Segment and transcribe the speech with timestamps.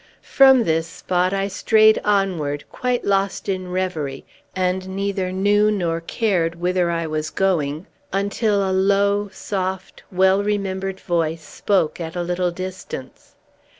[0.23, 6.55] From this spot I strayed onward, quite lost in reverie, and neither knew nor cared
[6.55, 12.49] whither I was going, until a low, soft, well remembered voice spoke, at a little
[12.49, 13.35] distance.